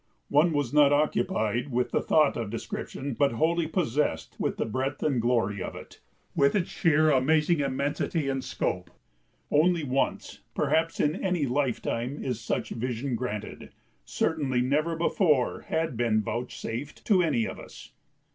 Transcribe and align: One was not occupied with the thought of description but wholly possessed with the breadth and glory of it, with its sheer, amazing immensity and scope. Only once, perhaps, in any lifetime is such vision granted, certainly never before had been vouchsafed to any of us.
One 0.29 0.51
was 0.51 0.73
not 0.73 0.91
occupied 0.91 1.71
with 1.71 1.91
the 1.91 2.01
thought 2.01 2.35
of 2.35 2.49
description 2.49 3.13
but 3.13 3.33
wholly 3.33 3.67
possessed 3.67 4.35
with 4.39 4.57
the 4.57 4.65
breadth 4.65 5.03
and 5.03 5.21
glory 5.21 5.61
of 5.61 5.75
it, 5.75 5.99
with 6.35 6.55
its 6.55 6.71
sheer, 6.71 7.11
amazing 7.11 7.59
immensity 7.59 8.27
and 8.27 8.43
scope. 8.43 8.89
Only 9.51 9.83
once, 9.83 10.39
perhaps, 10.55 10.99
in 10.99 11.15
any 11.23 11.45
lifetime 11.45 12.17
is 12.23 12.41
such 12.41 12.69
vision 12.69 13.13
granted, 13.15 13.73
certainly 14.03 14.61
never 14.61 14.95
before 14.95 15.65
had 15.67 15.95
been 15.95 16.23
vouchsafed 16.23 17.05
to 17.05 17.21
any 17.21 17.45
of 17.45 17.59
us. 17.59 17.91